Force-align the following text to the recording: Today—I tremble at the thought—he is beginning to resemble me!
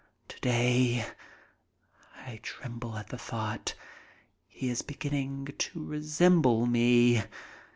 Today—I 0.27 2.39
tremble 2.41 2.97
at 2.97 3.09
the 3.09 3.19
thought—he 3.19 4.67
is 4.67 4.81
beginning 4.81 5.53
to 5.59 5.85
resemble 5.85 6.65
me! 6.65 7.21